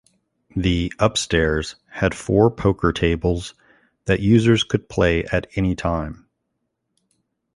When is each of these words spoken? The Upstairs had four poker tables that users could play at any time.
The 0.55 0.91
Upstairs 0.97 1.75
had 1.91 2.15
four 2.15 2.49
poker 2.49 2.91
tables 2.91 3.53
that 4.05 4.19
users 4.19 4.63
could 4.63 4.89
play 4.89 5.25
at 5.25 5.45
any 5.55 5.75
time. 5.75 6.25